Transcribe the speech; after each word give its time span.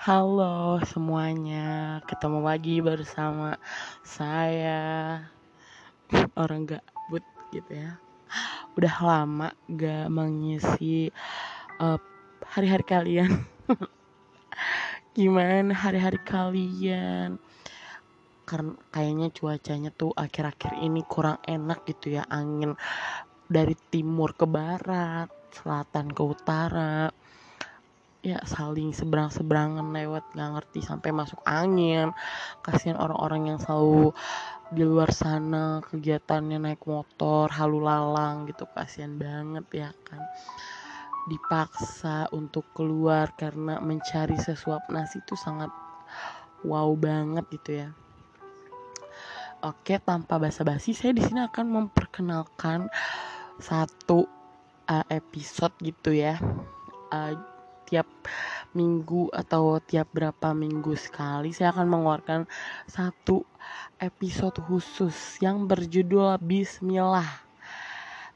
Halo 0.00 0.80
semuanya, 0.88 2.00
ketemu 2.08 2.40
lagi 2.40 2.80
bersama 2.80 3.60
saya 4.00 5.20
orang 6.40 6.64
gabut 6.64 7.20
gitu 7.52 7.68
ya. 7.68 8.00
Udah 8.80 8.96
lama 9.04 9.52
gak 9.68 10.08
mengisi 10.08 11.12
uh, 11.84 12.00
hari-hari 12.48 12.84
kalian. 12.88 13.44
Gimana 15.20 15.76
hari-hari 15.76 16.16
kalian? 16.24 17.36
Karena 18.48 18.72
kayaknya 18.88 19.28
cuacanya 19.36 19.92
tuh 19.92 20.16
akhir-akhir 20.16 20.80
ini 20.80 21.04
kurang 21.04 21.44
enak 21.44 21.84
gitu 21.84 22.16
ya, 22.16 22.24
angin 22.32 22.72
dari 23.52 23.76
timur 23.92 24.32
ke 24.32 24.48
barat, 24.48 25.28
selatan 25.52 26.08
ke 26.08 26.22
utara 26.24 27.12
ya 28.20 28.36
saling 28.44 28.92
seberang-seberangan 28.92 29.96
lewat 29.96 30.36
nggak 30.36 30.50
ngerti 30.60 30.80
sampai 30.84 31.10
masuk 31.12 31.40
angin. 31.48 32.12
Kasihan 32.60 33.00
orang-orang 33.00 33.54
yang 33.54 33.58
selalu 33.58 34.12
di 34.70 34.86
luar 34.86 35.10
sana 35.10 35.82
kegiatannya 35.82 36.62
naik 36.62 36.84
motor 36.84 37.48
halu 37.48 37.80
lalang 37.80 38.44
gitu. 38.48 38.68
Kasihan 38.70 39.16
banget 39.16 39.66
ya 39.72 39.90
kan. 40.04 40.20
Dipaksa 41.28 42.28
untuk 42.32 42.68
keluar 42.76 43.32
karena 43.36 43.80
mencari 43.80 44.36
sesuap 44.36 44.88
nasi 44.92 45.20
itu 45.20 45.36
sangat 45.36 45.72
wow 46.64 46.92
banget 46.96 47.44
gitu 47.56 47.70
ya. 47.84 47.88
Oke, 49.60 50.00
tanpa 50.00 50.40
basa-basi, 50.40 50.96
saya 50.96 51.12
di 51.12 51.20
sini 51.20 51.44
akan 51.44 51.68
memperkenalkan 51.68 52.88
satu 53.60 54.24
uh, 54.88 55.06
episode 55.12 55.76
gitu 55.84 56.16
ya. 56.16 56.40
Uh, 57.12 57.36
tiap 57.90 58.06
minggu 58.70 59.34
atau 59.34 59.82
tiap 59.82 60.14
berapa 60.14 60.54
minggu 60.54 60.94
sekali 60.94 61.50
saya 61.50 61.74
akan 61.74 61.90
mengeluarkan 61.90 62.46
satu 62.86 63.42
episode 63.98 64.62
khusus 64.62 65.42
yang 65.42 65.66
berjudul 65.66 66.38
Bismillah 66.38 67.26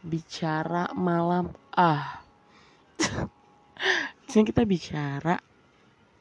bicara 0.02 0.90
malam 0.98 1.54
ah 1.72 2.20
sini 4.28 4.50
kita 4.50 4.66
bicara 4.66 5.38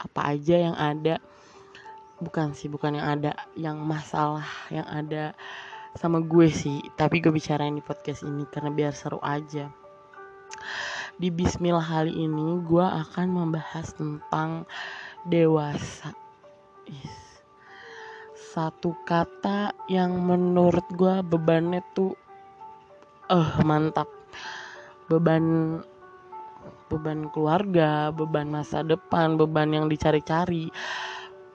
apa 0.03 0.21
aja 0.35 0.55
yang 0.59 0.75
ada. 0.77 1.17
Bukan 2.21 2.55
sih 2.55 2.69
bukan 2.69 2.99
yang 2.99 3.07
ada 3.19 3.31
yang 3.57 3.81
masalah 3.81 4.45
yang 4.69 4.85
ada 4.85 5.33
sama 5.97 6.21
gue 6.21 6.47
sih. 6.51 6.79
Tapi 6.95 7.19
gue 7.23 7.33
bicarain 7.33 7.73
di 7.73 7.83
podcast 7.83 8.23
ini 8.23 8.45
karena 8.47 8.69
biar 8.69 8.93
seru 8.93 9.19
aja 9.23 9.82
di 11.17 11.29
Bismillah 11.29 11.85
kali 11.85 12.13
ini 12.13 12.59
gue 12.65 12.85
akan 12.85 13.27
membahas 13.29 13.93
tentang 13.93 14.65
dewasa. 15.27 16.11
Satu 18.33 18.93
kata 19.07 19.73
yang 19.89 20.13
menurut 20.21 20.85
gue 20.93 21.25
bebannya 21.25 21.81
tuh 21.97 22.13
eh 23.29 23.37
uh, 23.39 23.61
mantap. 23.65 24.09
Beban 25.09 25.79
beban 26.91 27.29
keluarga, 27.33 28.13
beban 28.13 28.53
masa 28.53 28.85
depan, 28.85 29.39
beban 29.39 29.73
yang 29.73 29.89
dicari-cari, 29.89 30.69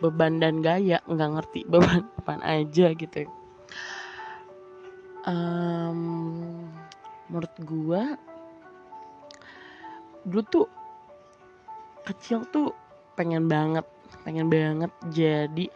beban 0.03 0.43
dan 0.43 0.59
gaya 0.59 0.99
nggak 1.07 1.31
ngerti 1.39 1.61
beban 1.71 2.03
depan 2.19 2.41
aja 2.43 2.87
gitu. 2.95 3.27
Um, 5.29 6.01
menurut 7.29 7.55
gue 7.61 8.03
dulu 10.29 10.43
tuh 10.47 10.67
kecil 12.05 12.45
tuh 12.49 12.73
pengen 13.17 13.49
banget 13.49 13.85
pengen 14.23 14.49
banget 14.53 14.93
jadi 15.13 15.67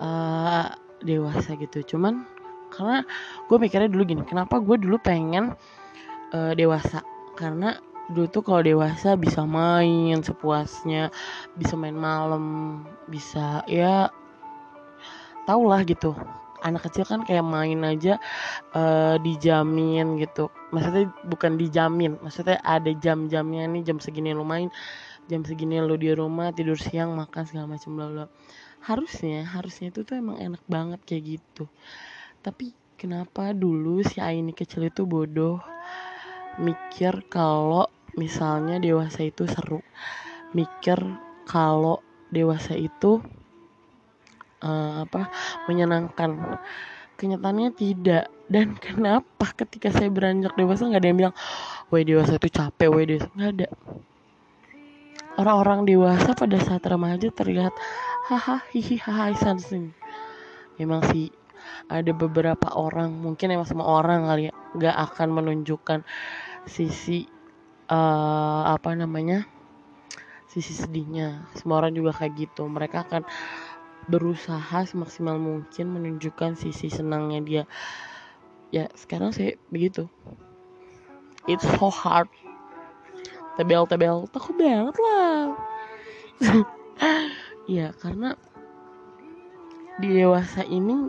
uh, 0.00 0.68
dewasa 1.00 1.56
gitu. 1.56 1.96
Cuman 1.96 2.24
karena 2.72 3.06
gue 3.46 3.56
mikirnya 3.60 3.90
dulu 3.90 4.02
gini 4.04 4.22
kenapa 4.24 4.60
gue 4.60 4.76
dulu 4.80 4.96
pengen 5.00 5.56
uh, 6.32 6.52
dewasa? 6.52 7.00
Karena 7.34 7.76
dulu 8.12 8.26
tuh 8.28 8.42
kalau 8.44 8.60
dewasa 8.60 9.16
bisa 9.16 9.48
main 9.48 10.20
sepuasnya 10.20 11.08
bisa 11.56 11.72
main 11.72 11.96
malam 11.96 12.44
bisa 13.08 13.64
ya 13.64 14.12
tau 15.48 15.64
lah 15.64 15.80
gitu 15.88 16.12
anak 16.64 16.88
kecil 16.88 17.04
kan 17.04 17.20
kayak 17.28 17.44
main 17.44 17.84
aja 17.84 18.16
uh, 18.72 19.20
dijamin 19.20 20.16
gitu. 20.18 20.48
Maksudnya 20.72 21.12
bukan 21.28 21.60
dijamin 21.60 22.16
maksudnya 22.24 22.58
ada 22.64 22.90
jam-jamnya 22.96 23.68
nih 23.68 23.84
jam 23.84 24.00
segini 24.00 24.32
lu 24.32 24.42
main 24.42 24.72
jam 25.28 25.44
segini 25.44 25.80
lu 25.80 25.96
di 26.00 26.12
rumah 26.12 26.52
tidur 26.56 26.76
siang 26.80 27.12
makan 27.12 27.44
segala 27.44 27.76
macam 27.76 27.90
bla 27.94 28.06
bla. 28.08 28.26
Harusnya 28.84 29.44
harusnya 29.44 29.92
itu 29.92 30.04
tuh 30.04 30.16
emang 30.16 30.40
enak 30.40 30.64
banget 30.64 31.00
kayak 31.04 31.38
gitu. 31.38 31.68
Tapi 32.40 32.72
kenapa 32.96 33.52
dulu 33.52 34.00
si 34.04 34.20
Aini 34.20 34.56
kecil 34.56 34.88
itu 34.88 35.04
bodoh? 35.08 35.60
Mikir 36.60 37.24
kalau 37.28 37.88
misalnya 38.16 38.80
dewasa 38.80 39.24
itu 39.24 39.48
seru. 39.48 39.80
Mikir 40.52 41.00
kalau 41.48 42.00
dewasa 42.30 42.76
itu 42.76 43.20
uh, 44.64 45.04
apa 45.04 45.28
menyenangkan. 45.68 46.58
Kenyataannya 47.20 47.70
tidak. 47.76 48.32
Dan 48.48 48.76
kenapa 48.84 49.52
ketika 49.54 49.92
saya 49.92 50.08
beranjak 50.08 50.56
dewasa 50.56 50.88
nggak 50.88 51.00
ada 51.04 51.08
yang 51.08 51.18
bilang 51.20 51.36
woi 51.92 52.02
dewasa 52.02 52.40
itu 52.40 52.48
capek 52.48 52.88
woi 52.88 53.04
dewasa. 53.04 53.28
Nggak 53.36 53.50
ada. 53.60 53.68
Orang-orang 55.34 55.84
dewasa 55.84 56.30
pada 56.32 56.56
saat 56.62 56.82
remaja 56.86 57.28
terlihat 57.28 57.74
haha 58.30 58.64
hihi 58.72 58.96
haha 59.04 59.36
something 59.36 59.92
emang 60.80 61.04
sih 61.12 61.28
ada 61.92 62.08
beberapa 62.16 62.72
orang 62.72 63.12
mungkin 63.12 63.52
emang 63.52 63.68
semua 63.68 64.00
orang 64.00 64.24
kali 64.24 64.48
ya 64.48 64.54
nggak 64.78 64.96
akan 65.10 65.28
menunjukkan 65.34 66.00
sisi 66.64 67.28
uh, 67.92 68.62
apa 68.72 68.96
namanya 68.96 69.44
sisi 70.54 70.70
sedihnya. 70.70 71.50
Semua 71.58 71.82
orang 71.82 71.98
juga 71.98 72.14
kayak 72.14 72.32
gitu. 72.38 72.62
Mereka 72.70 73.10
akan 73.10 73.26
berusaha 74.06 74.84
semaksimal 74.84 75.40
mungkin 75.40 75.92
menunjukkan 75.94 76.58
sisi 76.58 76.92
senangnya 76.92 77.40
dia. 77.40 77.64
Ya 78.74 78.90
sekarang 78.98 79.30
saya 79.30 79.56
begitu. 79.70 80.10
It's 81.44 81.64
so 81.64 81.88
hard. 81.92 82.28
Tebel 83.54 83.86
tebel 83.86 84.26
takut 84.32 84.54
banget 84.56 84.96
lah. 84.98 85.38
Ya 87.64 87.96
karena 87.96 88.36
di 89.96 90.20
dewasa 90.20 90.68
ini 90.68 91.08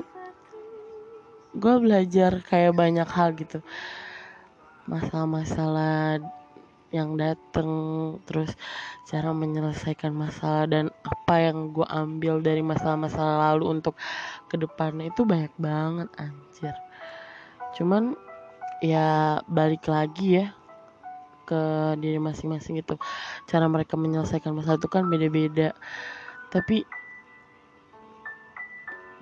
gue 1.52 1.76
belajar 1.84 2.40
kayak 2.48 2.80
banyak 2.80 3.04
hal 3.12 3.36
gitu. 3.36 3.60
Masalah-masalah 4.88 6.24
yang 6.96 7.20
dateng 7.20 7.72
terus 8.24 8.56
cara 9.12 9.36
menyelesaikan 9.36 10.16
masalah 10.16 10.64
dan 10.72 10.88
apa 11.04 11.36
yang 11.44 11.76
gue 11.76 11.84
ambil 11.84 12.40
dari 12.40 12.64
masalah-masalah 12.64 13.52
lalu 13.52 13.76
untuk 13.76 14.00
ke 14.48 14.56
depannya 14.56 15.12
itu 15.12 15.28
banyak 15.28 15.52
banget 15.60 16.08
anjir. 16.16 16.76
Cuman 17.76 18.16
ya 18.80 19.44
balik 19.52 19.84
lagi 19.92 20.40
ya 20.40 20.56
ke 21.46 21.94
diri 22.02 22.18
masing-masing 22.18 22.80
itu 22.80 22.96
cara 23.46 23.68
mereka 23.68 24.00
menyelesaikan 24.00 24.56
masalah 24.56 24.80
itu 24.80 24.88
kan 24.88 25.06
beda-beda. 25.12 25.76
Tapi 26.50 26.88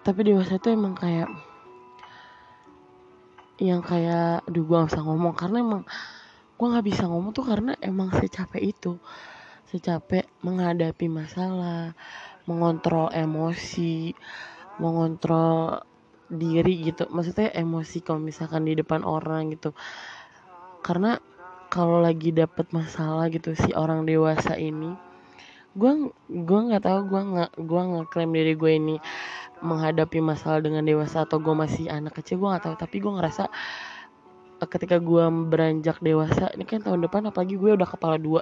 tapi 0.05 0.19
dewasa 0.21 0.61
itu 0.61 0.69
emang 0.69 0.93
kayak 0.93 1.31
yang 3.57 3.81
kayak 3.81 4.43
aduh 4.45 4.61
gue 4.61 4.77
gak 4.77 4.89
bisa 4.93 5.01
ngomong. 5.01 5.33
Karena 5.33 5.57
emang 5.59 5.83
gue 6.53 6.67
nggak 6.69 6.85
bisa 6.85 7.03
ngomong 7.09 7.33
tuh 7.33 7.45
karena 7.45 7.73
emang 7.81 8.13
secapek 8.13 8.61
itu. 8.61 8.97
Secapek 9.67 10.29
menghadapi 10.45 11.09
masalah 11.09 11.97
mengontrol 12.45 13.09
emosi 13.09 14.13
mengontrol 14.77 15.81
diri 16.29 16.93
gitu. 16.93 17.09
Maksudnya 17.09 17.53
emosi 17.53 18.01
kalau 18.05 18.21
misalkan 18.21 18.65
di 18.65 18.77
depan 18.77 19.01
orang 19.05 19.53
gitu. 19.53 19.73
Karena 20.85 21.17
kalau 21.73 22.01
lagi 22.01 22.29
dapet 22.29 22.69
masalah 22.69 23.33
gitu 23.33 23.57
si 23.57 23.73
orang 23.73 24.05
dewasa 24.05 24.53
ini 24.53 24.93
gue 25.73 26.13
gue 26.29 26.59
nggak 26.69 26.85
tahu 26.85 26.99
gue 27.09 27.21
nggak 27.33 27.51
gue 27.65 27.81
klaim 28.13 28.29
diri 28.29 28.53
gue 28.53 28.71
ini 28.77 28.95
menghadapi 29.63 30.19
masalah 30.21 30.59
dengan 30.61 30.85
dewasa 30.85 31.23
atau 31.25 31.39
gue 31.39 31.55
masih 31.55 31.87
anak 31.87 32.19
kecil 32.19 32.37
gue 32.43 32.51
nggak 32.51 32.65
tahu. 32.67 32.75
Tapi 32.75 32.95
gue 32.99 33.13
ngerasa 33.15 33.47
ketika 34.67 34.99
gue 34.99 35.23
beranjak 35.49 35.99
dewasa 35.99 36.51
ini 36.53 36.67
kan 36.67 36.83
tahun 36.83 37.05
depan 37.05 37.29
apalagi 37.29 37.55
gue 37.55 37.71
udah 37.75 37.89
kepala 37.89 38.17
dua. 38.17 38.41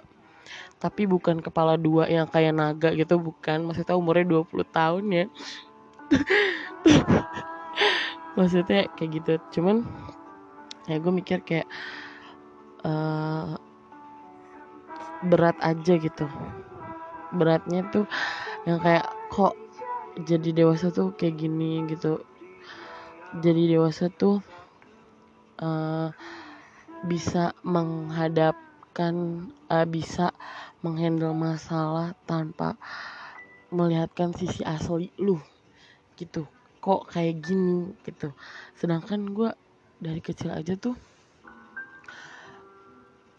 Tapi 0.82 1.06
bukan 1.06 1.40
kepala 1.40 1.78
dua 1.78 2.10
yang 2.10 2.26
kayak 2.26 2.58
naga 2.58 2.90
gitu 2.98 3.22
bukan. 3.22 3.70
Maksudnya 3.70 3.94
umurnya 3.94 4.26
20 4.26 4.66
tahun 4.74 5.04
ya. 5.14 5.26
Maksudnya 8.38 8.90
kayak 8.98 9.12
gitu. 9.22 9.34
Cuman 9.60 9.86
ya 10.90 10.98
gue 10.98 11.14
mikir 11.14 11.46
kayak 11.46 11.70
uh, 12.82 13.56
berat 15.30 15.56
aja 15.62 15.94
gitu. 16.02 16.26
Beratnya 17.32 17.86
tuh 17.94 18.10
yang 18.66 18.82
kayak 18.82 19.06
kok 19.30 19.54
jadi 20.26 20.66
dewasa 20.66 20.90
tuh 20.90 21.14
kayak 21.14 21.40
gini 21.40 21.86
gitu. 21.88 22.26
Jadi 23.40 23.78
dewasa 23.78 24.12
tuh 24.12 24.44
uh, 25.62 26.10
bisa 27.06 27.54
menghadapkan 27.62 29.48
uh, 29.70 29.88
bisa 29.88 30.34
menghandle 30.82 31.34
masalah 31.38 32.18
tanpa 32.26 32.76
melihatkan 33.72 34.36
sisi 34.36 34.66
asli 34.66 35.14
lu 35.22 35.40
gitu. 36.20 36.46
Kok 36.82 37.14
kayak 37.14 37.46
gini 37.46 37.94
gitu. 38.04 38.34
Sedangkan 38.76 39.32
gue 39.32 39.50
dari 40.02 40.20
kecil 40.20 40.50
aja 40.52 40.74
tuh 40.76 40.98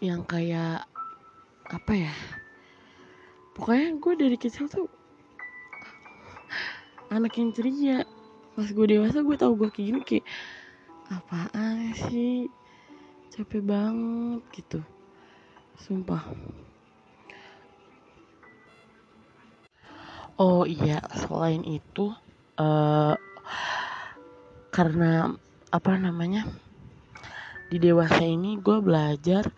yang 0.02 0.26
kayak 0.26 0.82
apa 1.70 1.92
ya 1.94 2.14
pokoknya 3.54 4.02
gue 4.02 4.12
dari 4.18 4.34
kecil 4.34 4.66
tuh 4.66 4.90
anak 7.12 7.38
yang 7.38 7.52
ceria. 7.54 8.02
Pas 8.52 8.68
gue 8.68 8.86
dewasa 8.88 9.22
gue 9.22 9.36
tau 9.36 9.52
gue 9.54 9.68
kayak 9.68 9.86
gini 9.86 10.00
kayak 10.02 10.26
apaan 11.12 11.92
sih? 12.08 12.48
Capek 13.28 13.60
banget 13.60 14.40
gitu. 14.56 14.80
Sumpah. 15.76 16.24
Oh 20.40 20.64
iya 20.64 21.04
selain 21.12 21.60
itu 21.68 22.12
uh, 22.56 23.14
karena 24.72 25.36
apa 25.68 25.92
namanya 26.00 26.48
di 27.68 27.76
dewasa 27.76 28.24
ini 28.24 28.56
gue 28.60 28.80
belajar 28.80 29.48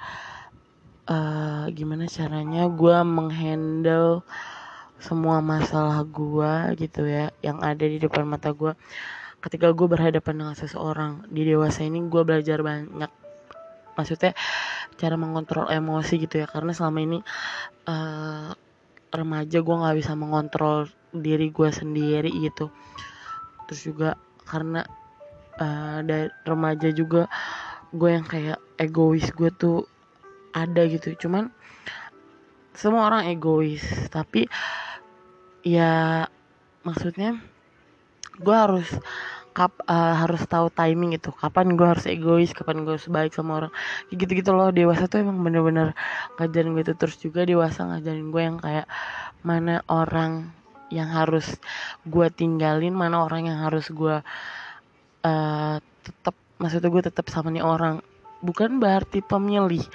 uh, 1.07 1.67
gimana 1.71 2.07
caranya 2.11 2.67
gue 2.71 2.97
menghandle 3.07 4.23
semua 4.99 5.43
masalah 5.43 6.03
gue 6.07 6.79
gitu 6.87 7.05
ya 7.05 7.31
yang 7.43 7.59
ada 7.61 7.85
di 7.85 7.99
depan 7.99 8.25
mata 8.25 8.55
gue 8.55 8.73
ketika 9.45 9.77
gue 9.77 9.85
berhadapan 9.85 10.41
dengan 10.41 10.57
seseorang 10.57 11.29
di 11.29 11.45
dewasa 11.45 11.85
ini 11.85 12.01
gue 12.09 12.23
belajar 12.25 12.65
banyak. 12.65 13.13
Maksudnya 13.95 14.33
cara 14.97 15.21
mengontrol 15.21 15.69
emosi 15.69 16.17
gitu 16.25 16.41
ya. 16.41 16.47
Karena 16.49 16.73
selama 16.73 16.99
ini 17.05 17.19
uh, 17.85 18.57
remaja 19.13 19.61
gue 19.61 19.77
nggak 19.77 19.97
bisa 20.01 20.17
mengontrol 20.17 20.89
diri 21.13 21.53
gue 21.53 21.69
sendiri 21.69 22.33
gitu. 22.41 22.73
Terus 23.69 23.81
juga 23.85 24.11
karena 24.49 24.81
uh, 25.61 26.01
dari 26.01 26.33
remaja 26.49 26.89
juga 26.97 27.29
gue 27.93 28.11
yang 28.11 28.25
kayak 28.25 28.59
egois 28.81 29.29
gue 29.29 29.53
tuh 29.53 29.85
ada 30.57 30.89
gitu. 30.89 31.13
Cuman 31.21 31.53
semua 32.73 33.13
orang 33.13 33.29
egois. 33.29 33.85
Tapi 34.09 34.49
ya 35.61 36.25
maksudnya 36.81 37.37
gue 38.41 38.57
harus 38.57 38.89
kap 39.55 39.71
uh, 39.87 40.15
harus 40.19 40.43
tahu 40.51 40.67
timing 40.75 41.15
itu 41.15 41.31
kapan 41.31 41.79
gue 41.79 41.87
harus 41.87 42.11
egois 42.11 42.51
kapan 42.51 42.83
gue 42.83 42.99
harus 42.99 43.07
baik 43.07 43.31
sama 43.33 43.65
orang. 43.65 43.73
Gitu 44.11 44.29
gitu 44.35 44.51
loh. 44.51 44.75
Dewasa 44.75 45.07
tuh 45.07 45.23
emang 45.23 45.39
bener-bener 45.41 45.95
ngajarin 46.37 46.75
gue 46.75 46.83
itu. 46.91 46.95
Terus 46.99 47.17
juga 47.23 47.47
dewasa 47.47 47.87
ngajarin 47.87 48.29
gue 48.35 48.43
yang 48.43 48.59
kayak 48.59 48.87
mana 49.47 49.81
orang 49.87 50.51
yang 50.91 51.07
harus 51.09 51.55
gue 52.03 52.27
tinggalin 52.35 52.93
mana 52.93 53.25
orang 53.25 53.47
yang 53.47 53.59
harus 53.63 53.89
gue 53.89 54.21
uh, 55.23 55.77
tetap 56.05 56.35
maksudnya 56.59 56.91
gue 56.91 57.03
tetap 57.07 57.27
sama 57.31 57.55
nih 57.55 57.63
orang. 57.63 58.03
Bukan 58.43 58.83
berarti 58.83 59.23
pemilih 59.23 59.87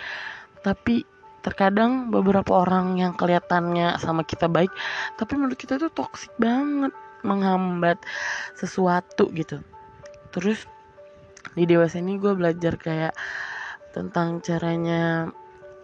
tapi 0.63 1.03
terkadang 1.39 2.12
beberapa 2.12 2.51
orang 2.51 3.00
yang 3.00 3.15
kelihatannya 3.15 3.95
sama 3.95 4.27
kita 4.27 4.51
baik 4.51 4.67
tapi 5.15 5.39
menurut 5.39 5.55
kita 5.55 5.79
tuh 5.79 5.88
toksik 5.88 6.35
banget 6.35 6.91
menghambat 7.25 8.00
sesuatu 8.56 9.31
gitu. 9.36 9.60
Terus 10.31 10.66
di 11.56 11.66
dewasa 11.66 12.00
ini 12.00 12.19
gue 12.21 12.33
belajar 12.36 12.77
kayak 12.77 13.13
tentang 13.92 14.39
caranya 14.45 15.31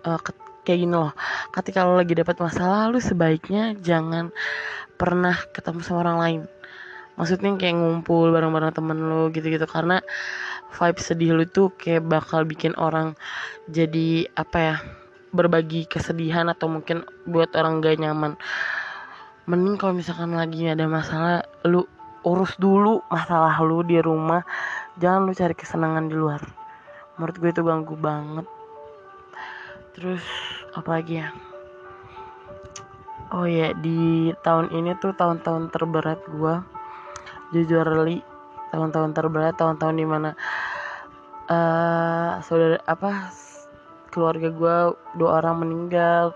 uh, 0.05 0.19
kayak 0.65 0.79
gini 0.81 0.95
loh. 0.95 1.13
Ketika 1.53 1.83
lo 1.83 1.97
lagi 1.97 2.13
dapat 2.13 2.37
masalah 2.37 2.89
lu 2.89 3.01
sebaiknya 3.01 3.75
jangan 3.79 4.29
pernah 4.95 5.35
ketemu 5.51 5.79
sama 5.81 6.05
orang 6.05 6.17
lain. 6.19 6.41
Maksudnya 7.15 7.55
kayak 7.55 7.79
ngumpul 7.79 8.35
bareng-bareng 8.35 8.75
temen 8.75 8.99
lo 9.07 9.31
gitu-gitu. 9.31 9.63
Karena 9.65 10.03
vibe 10.75 10.99
sedih 10.99 11.31
lu 11.31 11.45
tuh 11.47 11.71
kayak 11.71 12.03
bakal 12.03 12.43
bikin 12.43 12.75
orang 12.75 13.15
jadi 13.71 14.27
apa 14.35 14.57
ya 14.59 14.75
berbagi 15.31 15.87
kesedihan 15.87 16.47
atau 16.47 16.71
mungkin 16.71 17.03
buat 17.27 17.51
orang 17.55 17.83
gak 17.83 17.99
nyaman 17.99 18.39
mending 19.45 19.77
kalau 19.77 19.93
misalkan 19.93 20.33
lagi 20.33 20.65
ada 20.65 20.89
masalah 20.89 21.45
lu 21.65 21.85
urus 22.25 22.57
dulu 22.57 23.05
masalah 23.13 23.53
lu 23.61 23.85
di 23.85 24.01
rumah. 24.01 24.41
Jangan 24.97 25.29
lu 25.29 25.33
cari 25.37 25.53
kesenangan 25.53 26.09
di 26.09 26.15
luar. 26.17 26.41
Menurut 27.15 27.35
gue 27.37 27.49
itu 27.53 27.61
ganggu 27.61 27.95
banget. 27.95 28.47
Terus 29.93 30.25
apa 30.73 30.99
lagi 30.99 31.21
ya? 31.21 31.29
Oh 33.33 33.45
ya 33.45 33.73
di 33.77 34.33
tahun 34.41 34.73
ini 34.73 34.97
tuh 34.97 35.13
tahun-tahun 35.13 35.73
terberat 35.73 36.21
gue 36.29 36.55
jujur 37.53 37.85
li 38.05 38.21
tahun-tahun 38.73 39.11
terberat 39.13 39.55
tahun-tahun 39.57 39.95
di 39.97 40.05
mana 40.05 40.31
uh, 41.49 42.41
saudara 42.41 42.81
apa 42.85 43.33
keluarga 44.09 44.49
gue 44.49 44.75
dua 45.21 45.29
orang 45.41 45.61
meninggal. 45.61 46.33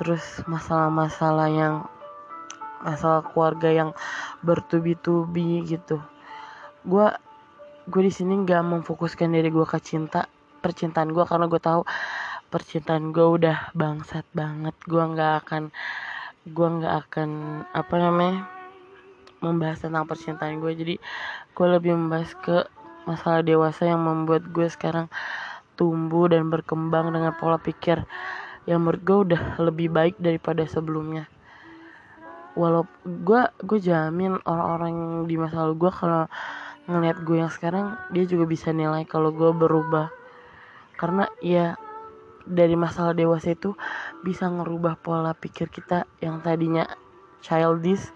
Terus 0.00 0.40
masalah-masalah 0.48 1.48
yang 1.52 1.74
masalah 2.80 3.24
keluarga 3.24 3.68
yang 3.70 3.90
bertubi-tubi 4.44 5.64
gitu. 5.68 6.00
Gue 6.84 7.08
gue 7.88 8.02
di 8.04 8.12
sini 8.12 8.40
nggak 8.44 8.62
memfokuskan 8.64 9.32
diri 9.32 9.48
gue 9.52 9.66
ke 9.66 9.78
cinta 9.80 10.28
percintaan 10.60 11.12
gue 11.12 11.24
karena 11.24 11.46
gue 11.48 11.60
tahu 11.60 11.82
percintaan 12.50 13.12
gue 13.12 13.26
udah 13.40 13.72
bangsat 13.76 14.24
banget. 14.32 14.74
Gue 14.84 15.02
nggak 15.04 15.32
akan 15.44 15.62
gue 16.48 16.68
nggak 16.80 16.94
akan 17.06 17.28
apa 17.76 17.94
namanya 18.00 18.48
membahas 19.44 19.84
tentang 19.84 20.04
percintaan 20.04 20.60
gue 20.60 20.72
jadi 20.72 20.94
gue 21.52 21.66
lebih 21.68 21.96
membahas 21.96 22.32
ke 22.36 22.64
masalah 23.08 23.40
dewasa 23.44 23.88
yang 23.88 24.04
membuat 24.04 24.48
gue 24.52 24.68
sekarang 24.68 25.08
tumbuh 25.76 26.28
dan 26.28 26.52
berkembang 26.52 27.12
dengan 27.12 27.32
pola 27.36 27.56
pikir 27.56 28.04
yang 28.68 28.84
menurut 28.84 29.02
gue 29.04 29.18
udah 29.32 29.42
lebih 29.60 29.88
baik 29.88 30.20
daripada 30.20 30.68
sebelumnya 30.68 31.28
walau 32.58 32.86
gue 33.06 33.42
gue 33.62 33.78
jamin 33.78 34.38
orang-orang 34.42 35.24
di 35.26 35.38
masa 35.38 35.66
lalu 35.66 35.86
gue 35.86 35.92
kalau 35.94 36.26
ngeliat 36.90 37.22
gue 37.22 37.36
yang 37.38 37.52
sekarang 37.52 37.94
dia 38.10 38.26
juga 38.26 38.48
bisa 38.50 38.74
nilai 38.74 39.06
kalau 39.06 39.30
gue 39.30 39.50
berubah. 39.54 40.10
Karena 40.98 41.30
ya 41.40 41.78
dari 42.44 42.74
masalah 42.74 43.14
dewasa 43.14 43.54
itu 43.54 43.76
bisa 44.26 44.48
ngerubah 44.50 44.98
pola 45.00 45.32
pikir 45.36 45.70
kita 45.70 46.08
yang 46.18 46.42
tadinya 46.42 46.88
childish 47.44 48.12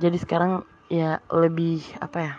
jadi 0.00 0.16
sekarang 0.16 0.64
ya 0.90 1.20
lebih 1.30 1.80
apa 2.00 2.18
ya 2.18 2.34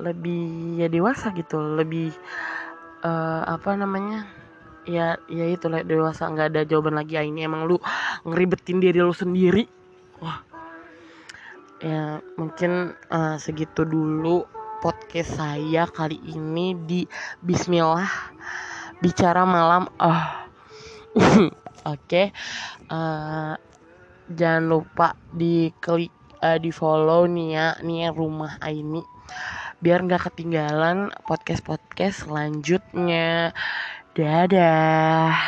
lebih 0.00 0.78
ya 0.80 0.90
dewasa 0.90 1.30
gitu 1.34 1.58
lebih 1.58 2.10
uh, 3.06 3.42
apa 3.46 3.78
namanya 3.78 4.26
ya 4.84 5.16
ya 5.28 5.44
itu 5.48 5.66
lah 5.68 5.84
dewasa 5.84 6.28
nggak 6.28 6.48
ada 6.54 6.62
jawaban 6.68 6.96
lagi. 6.96 7.16
Ini 7.16 7.48
emang 7.48 7.68
lu 7.68 7.76
ngeribetin 8.24 8.80
diri 8.80 9.00
lu 9.00 9.12
sendiri. 9.12 9.64
Wah. 10.20 10.40
Ya 11.84 12.24
mungkin 12.40 12.96
uh, 13.12 13.36
segitu 13.36 13.84
dulu 13.84 14.48
podcast 14.80 15.36
saya 15.36 15.84
kali 15.88 16.16
ini 16.22 16.72
di 16.76 17.04
Bismillah 17.44 18.08
bicara 19.00 19.44
malam. 19.44 19.88
Ah. 20.00 20.48
Uh. 21.12 21.48
oke. 21.92 22.00
Okay. 22.08 22.26
uh, 22.88 23.56
jangan 24.30 24.64
lupa 24.64 25.12
di 25.32 25.68
klik 25.80 26.12
uh, 26.40 26.56
di 26.60 26.72
follow 26.72 27.28
nih 27.28 27.48
ya 27.52 27.68
nih 27.84 28.12
rumah 28.12 28.56
ini 28.68 29.04
biar 29.84 30.00
nggak 30.08 30.32
ketinggalan 30.32 31.12
podcast 31.28 31.60
podcast 31.60 32.24
selanjutnya 32.24 33.52
dadah 34.14 35.34